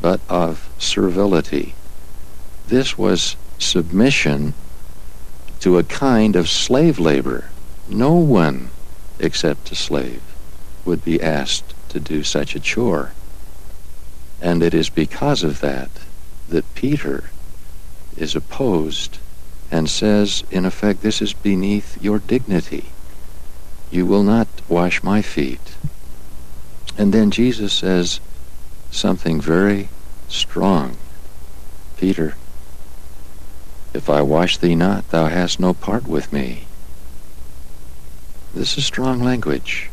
but 0.00 0.20
of 0.26 0.70
servility. 0.78 1.74
This 2.68 2.96
was 2.96 3.36
submission 3.58 4.54
to 5.60 5.76
a 5.76 5.84
kind 5.84 6.34
of 6.34 6.48
slave 6.48 6.98
labor. 6.98 7.50
No 7.90 8.14
one 8.14 8.70
except 9.18 9.70
a 9.70 9.74
slave 9.74 10.22
would 10.86 11.04
be 11.04 11.22
asked 11.22 11.74
to 11.90 12.00
do 12.00 12.22
such 12.22 12.54
a 12.54 12.60
chore. 12.60 13.12
And 14.42 14.60
it 14.60 14.74
is 14.74 14.90
because 14.90 15.44
of 15.44 15.60
that 15.60 15.88
that 16.48 16.74
Peter 16.74 17.30
is 18.16 18.34
opposed 18.34 19.18
and 19.70 19.88
says, 19.88 20.42
in 20.50 20.66
effect, 20.66 21.00
this 21.00 21.22
is 21.22 21.32
beneath 21.32 22.02
your 22.02 22.18
dignity. 22.18 22.86
You 23.90 24.04
will 24.04 24.24
not 24.24 24.48
wash 24.68 25.02
my 25.02 25.22
feet. 25.22 25.76
And 26.98 27.14
then 27.14 27.30
Jesus 27.30 27.72
says 27.72 28.20
something 28.90 29.40
very 29.40 29.88
strong. 30.28 30.96
Peter, 31.96 32.34
if 33.94 34.10
I 34.10 34.22
wash 34.22 34.58
thee 34.58 34.74
not, 34.74 35.08
thou 35.10 35.26
hast 35.26 35.60
no 35.60 35.72
part 35.72 36.08
with 36.08 36.32
me. 36.32 36.64
This 38.54 38.76
is 38.76 38.84
strong 38.84 39.22
language. 39.22 39.88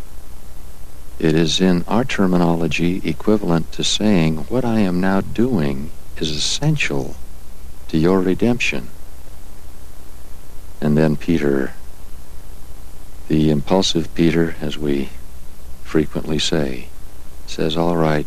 It 1.20 1.36
is 1.36 1.60
in 1.60 1.84
our 1.86 2.06
terminology 2.06 3.02
equivalent 3.04 3.74
to 3.74 3.84
saying, 3.84 4.38
what 4.48 4.64
I 4.64 4.80
am 4.80 5.02
now 5.02 5.20
doing 5.20 5.92
is 6.16 6.32
essential 6.32 7.18
to 7.90 7.98
your 7.98 8.22
redemption. 8.22 8.88
And 10.80 10.98
then 10.98 11.18
Peter, 11.18 11.74
the 13.28 13.50
impulsive 13.50 14.14
Peter, 14.16 14.56
as 14.62 14.78
we 14.78 15.10
frequently 15.84 16.40
say, 16.40 16.88
says, 17.48 17.76
all 17.76 17.98
right, 17.98 18.26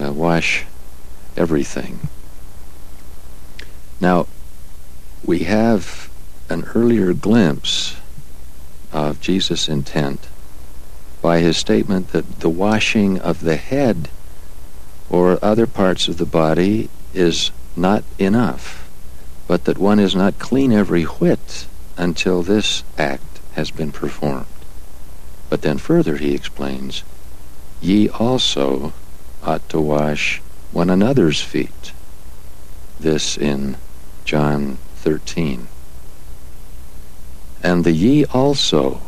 uh, 0.00 0.12
wash 0.14 0.64
everything. 1.36 2.08
Now, 4.00 4.28
we 5.22 5.40
have 5.40 6.10
an 6.48 6.64
earlier 6.74 7.12
glimpse 7.12 7.96
of 8.92 9.20
Jesus' 9.20 9.68
intent 9.68 10.28
by 11.22 11.38
his 11.38 11.56
statement 11.56 12.08
that 12.08 12.40
the 12.40 12.50
washing 12.50 13.18
of 13.20 13.40
the 13.40 13.56
head 13.56 14.10
or 15.08 15.38
other 15.40 15.66
parts 15.66 16.08
of 16.08 16.18
the 16.18 16.26
body 16.26 16.90
is 17.14 17.52
not 17.76 18.02
enough, 18.18 18.90
but 19.46 19.64
that 19.64 19.78
one 19.78 20.00
is 20.00 20.16
not 20.16 20.38
clean 20.38 20.72
every 20.72 21.04
whit 21.04 21.66
until 21.96 22.42
this 22.42 22.82
act 22.98 23.40
has 23.52 23.70
been 23.70 23.92
performed. 23.92 24.46
But 25.48 25.62
then 25.62 25.78
further 25.78 26.16
he 26.16 26.34
explains, 26.34 27.04
Ye 27.80 28.08
also 28.08 28.92
ought 29.44 29.68
to 29.68 29.80
wash 29.80 30.40
one 30.72 30.90
another's 30.90 31.40
feet. 31.40 31.92
This 32.98 33.36
in 33.36 33.76
John 34.24 34.78
13. 34.96 35.68
And 37.62 37.84
the 37.84 37.92
ye 37.92 38.24
also 38.26 39.00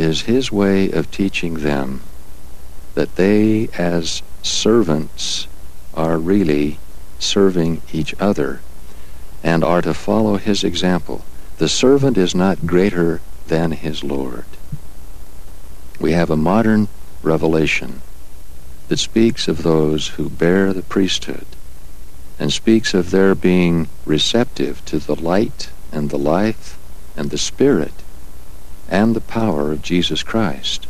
is 0.00 0.22
his 0.22 0.50
way 0.50 0.90
of 0.90 1.10
teaching 1.10 1.54
them 1.56 2.00
that 2.94 3.16
they 3.16 3.68
as 3.76 4.22
servants 4.42 5.46
are 5.92 6.16
really 6.16 6.78
serving 7.18 7.82
each 7.92 8.14
other 8.18 8.60
and 9.42 9.62
are 9.62 9.82
to 9.82 9.92
follow 9.92 10.38
his 10.38 10.64
example. 10.64 11.22
The 11.58 11.68
servant 11.68 12.16
is 12.16 12.34
not 12.34 12.66
greater 12.66 13.20
than 13.48 13.72
his 13.72 14.02
Lord. 14.02 14.46
We 16.00 16.12
have 16.12 16.30
a 16.30 16.36
modern 16.36 16.88
revelation 17.22 18.00
that 18.88 18.98
speaks 18.98 19.48
of 19.48 19.62
those 19.62 20.08
who 20.08 20.30
bear 20.30 20.72
the 20.72 20.82
priesthood 20.82 21.44
and 22.38 22.50
speaks 22.50 22.94
of 22.94 23.10
their 23.10 23.34
being 23.34 23.88
receptive 24.06 24.82
to 24.86 24.98
the 24.98 25.14
light 25.14 25.68
and 25.92 26.08
the 26.08 26.18
life 26.18 26.78
and 27.16 27.28
the 27.28 27.38
spirit 27.38 27.92
and 28.90 29.14
the 29.14 29.20
power 29.20 29.72
of 29.72 29.82
Jesus 29.82 30.22
Christ, 30.22 30.86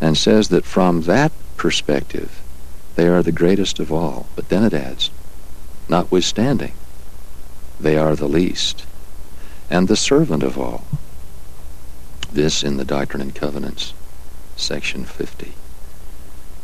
and 0.00 0.16
says 0.16 0.48
that 0.48 0.64
from 0.64 1.02
that 1.02 1.32
perspective 1.56 2.40
they 2.94 3.08
are 3.08 3.22
the 3.22 3.32
greatest 3.32 3.78
of 3.78 3.92
all. 3.92 4.26
But 4.36 4.48
then 4.48 4.64
it 4.64 4.72
adds, 4.72 5.10
notwithstanding, 5.88 6.72
they 7.80 7.96
are 7.96 8.16
the 8.16 8.28
least, 8.28 8.86
and 9.68 9.88
the 9.88 9.96
servant 9.96 10.42
of 10.42 10.58
all. 10.58 10.84
This 12.32 12.62
in 12.62 12.76
the 12.76 12.84
Doctrine 12.84 13.22
and 13.22 13.34
Covenants, 13.34 13.94
section 14.56 15.04
50. 15.04 15.52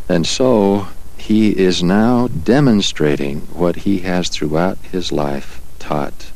And 0.08 0.26
so 0.26 0.88
he 1.16 1.56
is 1.56 1.82
now 1.82 2.28
demonstrating 2.28 3.40
what 3.52 3.76
he 3.76 4.00
has 4.00 4.28
throughout 4.28 4.78
his 4.78 5.10
life 5.10 5.60
taught. 5.78 6.30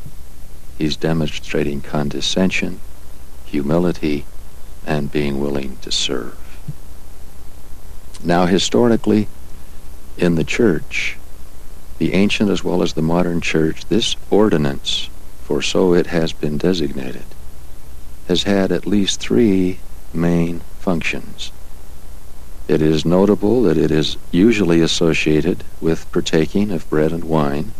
He's 0.78 0.96
demonstrating 0.96 1.80
condescension, 1.80 2.80
humility, 3.48 4.24
and 4.86 5.10
being 5.10 5.40
willing 5.40 5.76
to 5.78 5.90
serve. 5.90 6.36
Now, 8.22 8.46
historically, 8.46 9.28
in 10.16 10.34
the 10.34 10.44
church, 10.44 11.16
the 11.98 12.14
ancient 12.14 12.50
as 12.50 12.64
well 12.64 12.82
as 12.82 12.92
the 12.92 13.02
modern 13.02 13.40
church, 13.40 13.84
this 13.86 14.16
ordinance, 14.30 15.08
for 15.42 15.62
so 15.62 15.94
it 15.94 16.08
has 16.08 16.32
been 16.32 16.58
designated, 16.58 17.24
has 18.26 18.42
had 18.42 18.70
at 18.70 18.86
least 18.86 19.20
three 19.20 19.78
main 20.12 20.60
functions. 20.78 21.52
It 22.66 22.82
is 22.82 23.04
notable 23.04 23.62
that 23.62 23.78
it 23.78 23.90
is 23.90 24.16
usually 24.30 24.80
associated 24.80 25.64
with 25.80 26.10
partaking 26.12 26.70
of 26.70 26.88
bread 26.90 27.12
and 27.12 27.24
wine, 27.24 27.72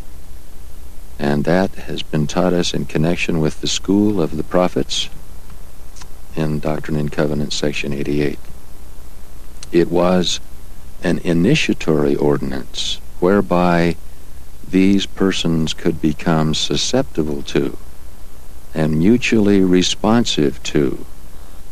and 1.18 1.44
that 1.44 1.74
has 1.74 2.02
been 2.02 2.26
taught 2.26 2.52
us 2.52 2.72
in 2.72 2.87
connection 2.87 3.40
with 3.40 3.61
the 3.61 3.66
school 3.66 4.22
of 4.22 4.37
the 4.37 4.44
prophets 4.44 5.11
in 6.37 6.61
Doctrine 6.61 6.97
and 6.97 7.11
Covenants, 7.11 7.57
section 7.57 7.93
88. 7.93 8.38
It 9.73 9.91
was 9.91 10.41
an 11.03 11.19
initiatory 11.19 12.17
ordinance 12.17 13.01
whereby 13.21 13.97
these 14.69 15.07
persons 15.07 15.73
could 15.73 16.01
become 16.01 16.55
susceptible 16.55 17.43
to 17.43 17.77
and 18.75 18.99
mutually 18.99 19.61
responsive 19.61 20.62
to 20.62 21.05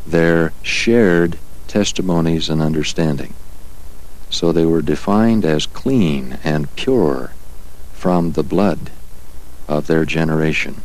their 0.07 0.53
shared 0.63 1.39
testimonies 1.69 2.49
and 2.49 2.63
understanding. 2.63 3.35
So 4.31 4.53
they 4.53 4.65
were 4.65 4.83
defined 4.83 5.45
as 5.45 5.67
clean 5.67 6.39
and 6.43 6.75
pure 6.77 7.33
from 7.93 8.33
the 8.33 8.43
blood 8.43 8.91
of 9.69 9.87
their 9.87 10.05
generation. 10.05 10.83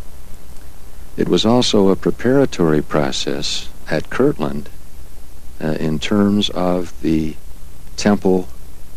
It 1.17 1.27
was 1.27 1.45
also 1.45 1.89
a 1.89 1.95
preparatory 1.95 2.81
process 2.81 3.69
at 3.89 4.09
Kirtland 4.09 4.69
uh, 5.61 5.77
in 5.79 5.99
terms 5.99 6.49
of 6.49 6.99
the 7.01 7.35
temple 7.97 8.47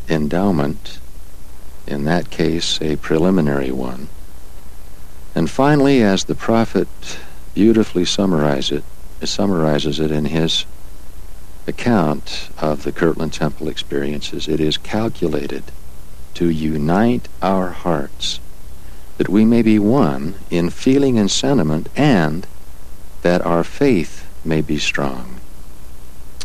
endowment, 0.09 0.98
in 1.87 2.05
that 2.05 2.31
case 2.31 2.81
a 2.81 2.96
preliminary 2.96 3.70
one. 3.70 4.09
And 5.35 5.50
finally, 5.50 6.03
as 6.03 6.24
the 6.24 6.35
prophet 6.35 6.88
beautifully 7.55 8.05
summarize 8.05 8.70
it, 8.70 8.85
summarizes 9.22 9.98
it 9.98 10.11
in 10.11 10.27
his 10.27 10.64
account 11.66 12.50
of 12.59 12.85
the 12.85 12.92
Kirtland 12.92 13.33
Temple 13.33 13.68
experiences, 13.68 14.48
it 14.48 14.61
is 14.61 14.77
calculated 14.77 15.64
to 16.35 16.50
unite 16.50 17.29
our 17.40 17.70
hearts, 17.70 18.40
that 19.18 19.29
we 19.29 19.44
may 19.44 19.62
be 19.62 19.79
one 19.79 20.35
in 20.50 20.70
feeling 20.70 21.18
and 21.18 21.31
sentiment, 21.31 21.88
and 21.96 22.46
that 23.22 23.44
our 23.46 23.64
faith 23.64 24.27
may 24.44 24.61
be 24.61 24.79
strong. 24.79 25.40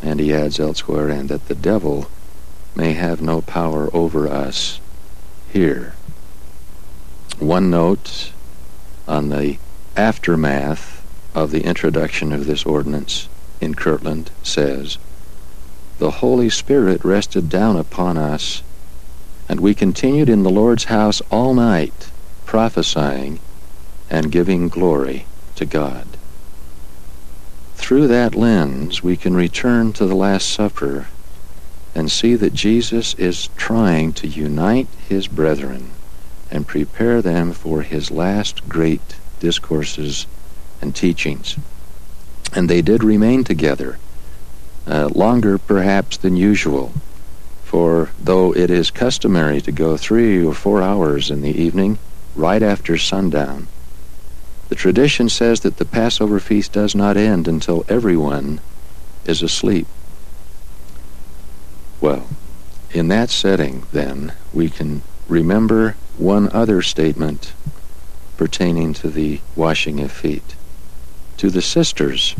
And 0.02 0.20
he 0.20 0.34
adds 0.34 0.60
elsewhere, 0.60 1.10
and 1.10 1.30
that 1.30 1.48
the 1.48 1.56
devil 1.56 2.10
may 2.76 2.94
have 2.94 3.22
no 3.22 3.42
power 3.42 3.90
over 3.94 4.28
us 4.28 4.80
here. 5.52 5.94
One 7.40 7.70
note 7.70 8.32
on 9.08 9.30
the 9.30 9.58
aftermath 9.96 11.06
of 11.34 11.52
the 11.52 11.64
introduction 11.64 12.32
of 12.32 12.46
this 12.46 12.66
ordinance 12.66 13.28
in 13.60 13.76
Kirtland 13.76 14.32
says, 14.44 14.98
The 15.98 16.12
Holy 16.12 16.50
Spirit 16.50 17.04
rested 17.04 17.50
down 17.50 17.76
upon 17.76 18.18
us, 18.18 18.64
and 19.48 19.60
we 19.60 19.74
continued 19.74 20.30
in 20.30 20.44
the 20.44 20.50
Lord's 20.50 20.86
house 20.86 21.22
all 21.32 21.54
night, 21.54 22.12
prophesying 22.50 23.40
and 24.10 24.32
giving 24.32 24.68
glory 24.68 25.24
to 25.54 25.64
God. 25.64 26.08
Through 27.76 28.08
that 28.08 28.34
lens, 28.34 29.04
we 29.04 29.16
can 29.16 29.36
return 29.36 29.94
to 29.94 30.08
the 30.08 30.16
Last 30.16 30.50
Supper 30.50 31.06
and 31.94 32.10
see 32.10 32.34
that 32.34 32.56
Jesus 32.56 33.14
is 33.20 33.50
trying 33.56 34.14
to 34.14 34.28
unite 34.28 34.88
his 35.08 35.28
brethren 35.28 35.92
and 36.50 36.66
prepare 36.66 37.22
them 37.22 37.54
for 37.54 37.84
his 37.84 38.10
last 38.10 38.68
great 38.68 39.18
discourses 39.40 40.26
and 40.82 40.96
teachings. 40.96 41.56
And 42.56 42.68
they 42.68 42.82
did 42.82 43.04
remain 43.04 43.44
together, 43.44 44.00
uh, 44.88 45.10
longer 45.14 45.60
perhaps 45.60 46.18
than 46.18 46.36
usual, 46.36 46.94
for 47.64 48.10
though 48.20 48.56
it 48.56 48.72
is 48.72 48.90
customary 48.90 49.62
to 49.62 49.72
go 49.72 49.98
three 49.98 50.44
or 50.44 50.56
four 50.56 50.82
hours 50.82 51.30
in 51.30 51.42
the 51.42 51.56
evening, 51.56 52.00
right 52.40 52.64
after 52.64 52.98
sundown, 52.98 53.68
the 54.70 54.76
tradition 54.76 55.28
says 55.28 55.60
that 55.62 55.78
the 55.78 55.86
Passover 55.86 56.40
feast 56.40 56.72
does 56.72 56.96
not 56.96 57.18
end 57.18 57.48
until 57.48 57.86
everyone 57.90 58.62
is 59.26 59.42
asleep. 59.42 59.88
Well, 62.00 62.28
in 62.92 63.10
that 63.10 63.30
setting, 63.30 63.84
then, 63.92 64.34
we 64.54 64.70
can 64.70 65.02
remember 65.28 65.96
one 66.18 66.50
other 66.54 66.82
statement 66.82 67.54
pertaining 68.38 68.94
to 68.94 69.10
the 69.10 69.42
washing 69.56 70.00
of 70.00 70.12
feet. 70.12 70.56
To 71.38 71.50
the 71.50 71.62
sisters, 71.62 72.36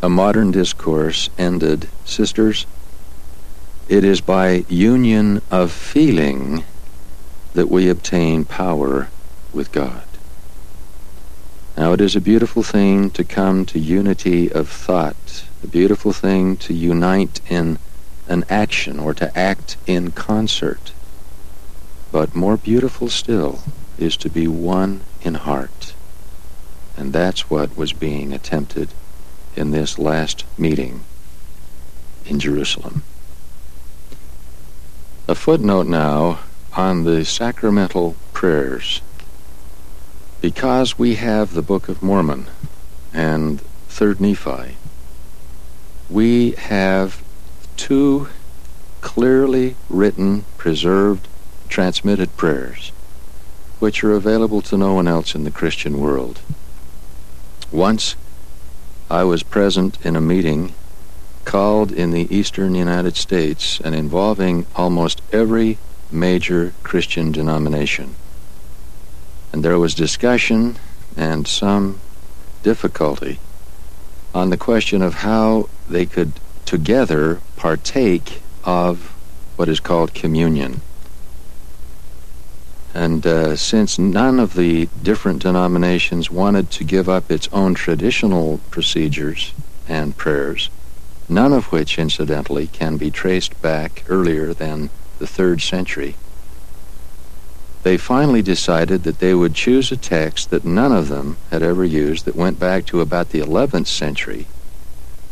a 0.00 0.08
modern 0.08 0.52
discourse 0.52 1.28
ended, 1.36 1.88
Sisters, 2.04 2.66
it 3.88 4.04
is 4.04 4.20
by 4.20 4.64
union 4.68 5.42
of 5.50 5.70
feeling 5.70 6.64
that 7.58 7.68
we 7.68 7.88
obtain 7.88 8.44
power 8.44 9.08
with 9.52 9.72
God. 9.72 10.04
Now, 11.76 11.92
it 11.92 12.00
is 12.00 12.14
a 12.14 12.20
beautiful 12.20 12.62
thing 12.62 13.10
to 13.10 13.24
come 13.24 13.66
to 13.66 13.80
unity 13.80 14.48
of 14.52 14.68
thought, 14.68 15.44
a 15.64 15.66
beautiful 15.66 16.12
thing 16.12 16.56
to 16.58 16.72
unite 16.72 17.40
in 17.48 17.80
an 18.28 18.44
action 18.48 19.00
or 19.00 19.12
to 19.14 19.36
act 19.36 19.76
in 19.88 20.12
concert. 20.12 20.92
But 22.12 22.36
more 22.36 22.56
beautiful 22.56 23.08
still 23.08 23.58
is 23.98 24.16
to 24.18 24.30
be 24.30 24.46
one 24.46 25.00
in 25.22 25.34
heart. 25.34 25.94
And 26.96 27.12
that's 27.12 27.50
what 27.50 27.76
was 27.76 27.92
being 27.92 28.32
attempted 28.32 28.90
in 29.56 29.72
this 29.72 29.98
last 29.98 30.44
meeting 30.56 31.00
in 32.24 32.38
Jerusalem. 32.38 33.02
A 35.26 35.34
footnote 35.34 35.88
now 35.88 36.38
on 36.78 37.02
the 37.02 37.24
sacramental 37.24 38.14
prayers. 38.32 39.02
Because 40.40 40.96
we 40.96 41.16
have 41.16 41.52
the 41.52 41.60
Book 41.60 41.88
of 41.88 42.04
Mormon 42.04 42.46
and 43.12 43.60
3rd 43.88 44.20
Nephi, 44.20 44.76
we 46.08 46.52
have 46.52 47.20
two 47.76 48.28
clearly 49.00 49.74
written, 49.90 50.44
preserved, 50.56 51.26
transmitted 51.68 52.36
prayers, 52.36 52.92
which 53.80 54.04
are 54.04 54.12
available 54.12 54.62
to 54.62 54.76
no 54.76 54.94
one 54.94 55.08
else 55.08 55.34
in 55.34 55.42
the 55.42 55.50
Christian 55.50 55.98
world. 55.98 56.38
Once 57.72 58.14
I 59.10 59.24
was 59.24 59.42
present 59.42 59.98
in 60.06 60.14
a 60.14 60.20
meeting 60.20 60.74
called 61.44 61.90
in 61.90 62.12
the 62.12 62.32
eastern 62.32 62.76
United 62.76 63.16
States 63.16 63.80
and 63.80 63.96
involving 63.96 64.64
almost 64.76 65.22
every 65.32 65.78
major 66.10 66.72
Christian 66.82 67.32
denomination. 67.32 68.14
And 69.52 69.64
there 69.64 69.78
was 69.78 69.94
discussion 69.94 70.76
and 71.16 71.46
some 71.46 72.00
difficulty 72.62 73.38
on 74.34 74.50
the 74.50 74.56
question 74.56 75.02
of 75.02 75.14
how 75.14 75.68
they 75.88 76.06
could 76.06 76.32
together 76.64 77.40
partake 77.56 78.42
of 78.64 79.14
what 79.56 79.68
is 79.68 79.80
called 79.80 80.14
communion. 80.14 80.80
And 82.94 83.26
uh, 83.26 83.56
since 83.56 83.98
none 83.98 84.38
of 84.38 84.54
the 84.54 84.88
different 85.02 85.42
denominations 85.42 86.30
wanted 86.30 86.70
to 86.72 86.84
give 86.84 87.08
up 87.08 87.30
its 87.30 87.48
own 87.52 87.74
traditional 87.74 88.60
procedures 88.70 89.52
and 89.88 90.16
prayers, 90.16 90.70
none 91.28 91.52
of 91.52 91.66
which, 91.72 91.98
incidentally, 91.98 92.66
can 92.66 92.96
be 92.96 93.10
traced 93.10 93.60
back 93.62 94.04
earlier 94.08 94.54
than 94.54 94.90
the 95.18 95.26
third 95.26 95.60
century, 95.60 96.16
they 97.82 97.96
finally 97.96 98.42
decided 98.42 99.04
that 99.04 99.18
they 99.18 99.34
would 99.34 99.54
choose 99.54 99.92
a 99.92 99.96
text 99.96 100.50
that 100.50 100.64
none 100.64 100.92
of 100.92 101.08
them 101.08 101.36
had 101.50 101.62
ever 101.62 101.84
used 101.84 102.24
that 102.24 102.36
went 102.36 102.58
back 102.58 102.84
to 102.86 103.00
about 103.00 103.30
the 103.30 103.40
11th 103.40 103.86
century 103.86 104.46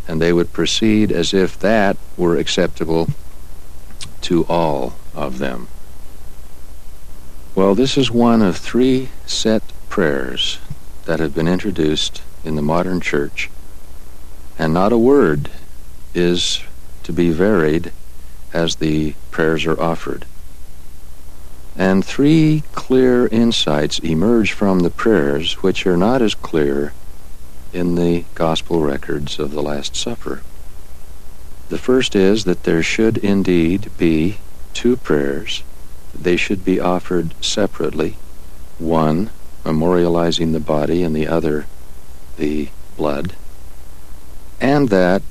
and 0.09 0.21
they 0.21 0.33
would 0.33 0.53
proceed 0.53 1.11
as 1.11 1.35
if 1.35 1.59
that 1.59 1.97
were 2.17 2.37
acceptable 2.37 3.09
to 4.21 4.45
all 4.45 4.95
of 5.15 5.39
them. 5.39 5.69
Well, 7.55 7.75
this 7.75 7.97
is 7.97 8.11
one 8.11 8.43
of 8.43 8.57
three 8.57 9.09
set 9.27 9.63
prayers 9.89 10.59
that 11.07 11.21
have 11.21 11.35
been 11.35 11.49
introduced 11.49 12.23
in 12.45 12.55
the 12.55 12.63
modern 12.63 13.01
church, 13.01 13.51
and 14.59 14.73
not 14.73 14.93
a 14.93 14.99
word 14.99 15.51
is 16.15 16.63
to 17.03 17.13
be 17.13 17.31
varied 17.31 17.93
as 18.57 18.77
the 18.77 19.15
prayers 19.31 19.67
are 19.67 19.79
offered. 19.79 20.25
And 21.77 22.03
three 22.03 22.63
clear 22.73 23.27
insights 23.27 23.99
emerge 23.99 24.53
from 24.53 24.81
the 24.81 24.91
prayers 24.91 25.63
which 25.63 25.87
are 25.87 25.97
not 25.99 26.23
as 26.23 26.35
clear 26.35 26.95
in 27.75 27.97
the 27.97 28.25
gospel 28.35 28.81
records 28.81 29.39
of 29.39 29.51
the 29.51 29.63
Last 29.63 29.95
Supper. 29.95 30.41
The 31.69 31.77
first 31.77 32.17
is 32.17 32.45
that 32.45 32.63
there 32.63 32.83
should 32.83 33.19
indeed 33.19 33.91
be 33.99 34.39
two 34.73 34.97
prayers. 34.97 35.63
They 36.15 36.39
should 36.39 36.65
be 36.65 36.81
offered 36.81 37.35
separately, 37.45 38.17
one 38.79 39.29
memorializing 39.65 40.53
the 40.53 40.61
body 40.61 41.03
and 41.03 41.15
the 41.15 41.27
other 41.27 41.67
the 42.39 42.69
blood, 42.97 43.35
and 44.61 44.89
that 44.89 45.23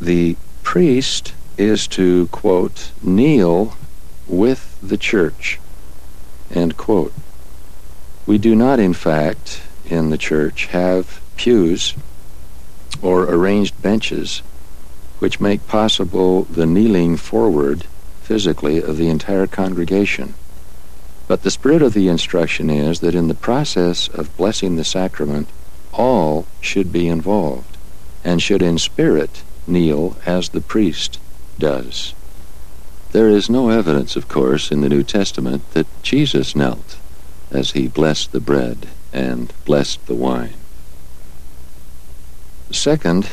the 0.00 0.36
priest 0.62 1.34
is 1.60 1.86
to, 1.86 2.26
quote, 2.28 2.90
kneel 3.02 3.76
with 4.26 4.78
the 4.82 4.96
church, 4.96 5.60
end 6.50 6.76
quote. 6.78 7.12
We 8.24 8.38
do 8.38 8.54
not, 8.54 8.80
in 8.80 8.94
fact, 8.94 9.62
in 9.84 10.08
the 10.08 10.18
church 10.18 10.66
have 10.66 11.20
pews 11.36 11.94
or 13.02 13.24
arranged 13.24 13.80
benches 13.82 14.42
which 15.18 15.40
make 15.40 15.66
possible 15.68 16.44
the 16.44 16.64
kneeling 16.64 17.16
forward 17.18 17.84
physically 18.22 18.82
of 18.82 18.96
the 18.96 19.08
entire 19.08 19.46
congregation. 19.46 20.32
But 21.28 21.42
the 21.42 21.50
spirit 21.50 21.82
of 21.82 21.92
the 21.92 22.08
instruction 22.08 22.70
is 22.70 23.00
that 23.00 23.14
in 23.14 23.28
the 23.28 23.34
process 23.34 24.08
of 24.08 24.34
blessing 24.38 24.76
the 24.76 24.84
sacrament, 24.84 25.48
all 25.92 26.46
should 26.60 26.90
be 26.90 27.06
involved 27.06 27.76
and 28.24 28.40
should 28.40 28.62
in 28.62 28.78
spirit 28.78 29.42
kneel 29.66 30.16
as 30.24 30.48
the 30.48 30.60
priest 30.60 31.18
does. 31.60 32.14
There 33.12 33.28
is 33.28 33.48
no 33.48 33.70
evidence, 33.70 34.16
of 34.16 34.28
course, 34.28 34.72
in 34.72 34.80
the 34.80 34.88
New 34.88 35.04
Testament 35.04 35.62
that 35.72 35.86
Jesus 36.02 36.56
knelt 36.56 36.96
as 37.50 37.72
he 37.72 37.86
blessed 37.86 38.32
the 38.32 38.40
bread 38.40 38.88
and 39.12 39.52
blessed 39.64 40.06
the 40.06 40.14
wine. 40.14 40.54
Second, 42.70 43.28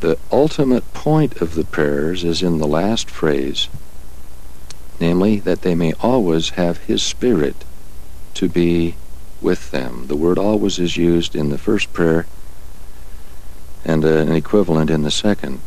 the 0.00 0.18
ultimate 0.30 0.92
point 0.92 1.40
of 1.40 1.54
the 1.54 1.64
prayers 1.64 2.24
is 2.24 2.42
in 2.42 2.58
the 2.58 2.66
last 2.66 3.08
phrase, 3.08 3.68
namely, 5.00 5.38
that 5.40 5.62
they 5.62 5.74
may 5.74 5.92
always 5.94 6.50
have 6.50 6.78
His 6.78 7.02
Spirit 7.02 7.64
to 8.34 8.48
be 8.48 8.96
with 9.40 9.70
them. 9.70 10.06
The 10.08 10.16
word 10.16 10.38
always 10.38 10.78
is 10.78 10.96
used 10.96 11.36
in 11.36 11.50
the 11.50 11.58
first 11.58 11.92
prayer 11.92 12.26
and 13.84 14.04
uh, 14.04 14.08
an 14.08 14.32
equivalent 14.32 14.90
in 14.90 15.02
the 15.02 15.10
second. 15.10 15.60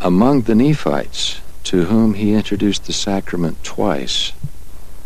Among 0.00 0.42
the 0.42 0.54
Nephites, 0.54 1.40
to 1.64 1.84
whom 1.84 2.14
he 2.14 2.32
introduced 2.32 2.86
the 2.86 2.92
sacrament 2.92 3.62
twice, 3.62 4.32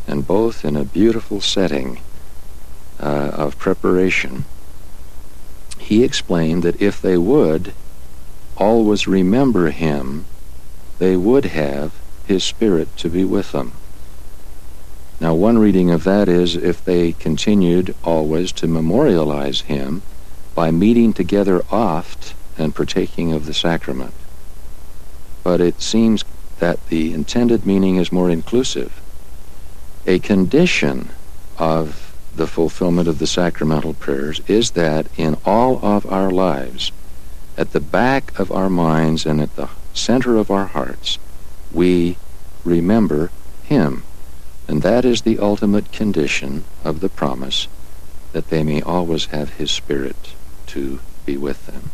and 0.06 0.26
both 0.26 0.64
in 0.64 0.76
a 0.76 0.84
beautiful 0.84 1.40
setting 1.40 1.98
uh, 3.00 3.30
of 3.34 3.58
preparation, 3.58 4.44
he 5.78 6.04
explained 6.04 6.62
that 6.62 6.80
if 6.80 7.02
they 7.02 7.18
would 7.18 7.74
always 8.56 9.08
remember 9.08 9.70
him, 9.70 10.24
they 10.98 11.16
would 11.16 11.46
have 11.46 11.92
his 12.26 12.44
spirit 12.44 12.96
to 12.96 13.08
be 13.08 13.24
with 13.24 13.50
them. 13.50 13.72
Now, 15.20 15.34
one 15.34 15.58
reading 15.58 15.90
of 15.90 16.04
that 16.04 16.28
is 16.28 16.54
if 16.54 16.84
they 16.84 17.12
continued 17.12 17.94
always 18.04 18.52
to 18.52 18.68
memorialize 18.68 19.62
him 19.62 20.02
by 20.54 20.70
meeting 20.70 21.12
together 21.12 21.62
oft 21.70 22.34
and 22.56 22.74
partaking 22.74 23.32
of 23.32 23.46
the 23.46 23.54
sacrament. 23.54 24.14
But 25.44 25.60
it 25.60 25.80
seems 25.80 26.24
that 26.58 26.84
the 26.88 27.12
intended 27.12 27.64
meaning 27.64 27.96
is 27.96 28.10
more 28.10 28.30
inclusive. 28.30 29.00
A 30.06 30.18
condition 30.18 31.10
of 31.58 32.16
the 32.34 32.46
fulfillment 32.46 33.06
of 33.06 33.18
the 33.20 33.26
sacramental 33.26 33.94
prayers 33.94 34.40
is 34.48 34.72
that 34.72 35.06
in 35.16 35.36
all 35.44 35.78
of 35.84 36.04
our 36.10 36.30
lives, 36.30 36.90
at 37.56 37.72
the 37.72 37.80
back 37.80 38.36
of 38.38 38.50
our 38.50 38.68
minds 38.68 39.24
and 39.24 39.40
at 39.40 39.54
the 39.54 39.68
center 39.92 40.36
of 40.36 40.50
our 40.50 40.66
hearts, 40.66 41.18
we 41.72 42.16
remember 42.64 43.30
Him. 43.62 44.02
And 44.66 44.82
that 44.82 45.04
is 45.04 45.22
the 45.22 45.38
ultimate 45.38 45.92
condition 45.92 46.64
of 46.82 47.00
the 47.00 47.08
promise 47.08 47.68
that 48.32 48.48
they 48.48 48.62
may 48.62 48.82
always 48.82 49.26
have 49.26 49.50
His 49.50 49.70
Spirit 49.70 50.34
to 50.68 51.00
be 51.24 51.36
with 51.36 51.66
them. 51.66 51.90